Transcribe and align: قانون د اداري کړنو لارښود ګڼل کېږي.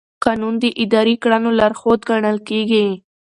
قانون 0.25 0.53
د 0.63 0.65
اداري 0.83 1.15
کړنو 1.23 1.49
لارښود 1.59 1.99
ګڼل 2.09 2.37
کېږي. 2.49 2.85